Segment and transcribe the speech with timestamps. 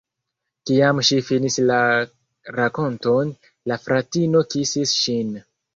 [0.69, 1.77] Kiam ŝi finis la
[2.59, 3.37] rakonton,
[3.73, 5.37] la fratino kisis ŝin.